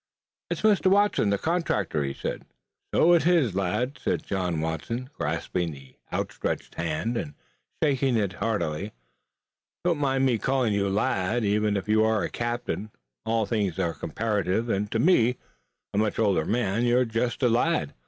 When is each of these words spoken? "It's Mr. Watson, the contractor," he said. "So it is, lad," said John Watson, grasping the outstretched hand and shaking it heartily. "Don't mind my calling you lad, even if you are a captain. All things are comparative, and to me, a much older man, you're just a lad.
"It's 0.49 0.61
Mr. 0.63 0.87
Watson, 0.89 1.29
the 1.29 1.37
contractor," 1.37 2.03
he 2.03 2.15
said. 2.15 2.47
"So 2.91 3.13
it 3.13 3.27
is, 3.27 3.53
lad," 3.53 3.99
said 4.03 4.23
John 4.23 4.59
Watson, 4.59 5.11
grasping 5.13 5.69
the 5.71 5.93
outstretched 6.11 6.73
hand 6.73 7.17
and 7.17 7.35
shaking 7.83 8.17
it 8.17 8.33
heartily. 8.41 8.93
"Don't 9.85 9.99
mind 9.99 10.25
my 10.25 10.37
calling 10.39 10.73
you 10.73 10.89
lad, 10.89 11.45
even 11.45 11.77
if 11.77 11.87
you 11.87 12.03
are 12.03 12.23
a 12.23 12.31
captain. 12.31 12.89
All 13.27 13.45
things 13.45 13.77
are 13.77 13.93
comparative, 13.93 14.69
and 14.69 14.91
to 14.91 14.97
me, 14.97 15.37
a 15.93 15.99
much 15.99 16.17
older 16.17 16.45
man, 16.45 16.83
you're 16.83 17.05
just 17.05 17.43
a 17.43 17.47
lad. 17.49 17.93